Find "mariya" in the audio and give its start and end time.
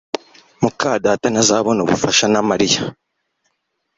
2.49-2.81